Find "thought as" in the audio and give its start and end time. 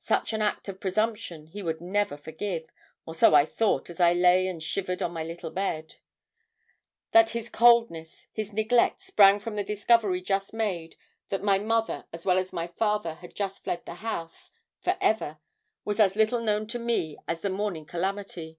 3.46-4.00